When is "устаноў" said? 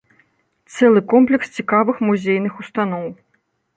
2.65-3.05